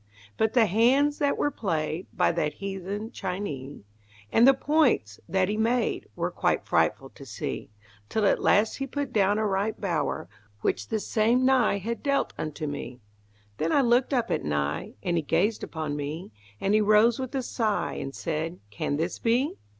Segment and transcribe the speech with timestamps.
[0.35, 3.83] But the hands that were played By that heathen Chinee,
[4.31, 7.69] And the points that he made Were quite frightful to see,
[8.09, 10.27] Till at last he put down a right bower,
[10.61, 12.99] Which the same Nye had dealt unto me.
[13.57, 17.35] Then I looked up at Nye, And he gazed upon me; And he rose with
[17.35, 19.59] a sigh, And said, "Can this be?